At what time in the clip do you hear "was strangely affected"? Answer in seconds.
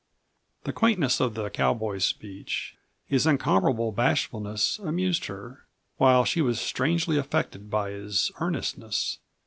6.41-7.69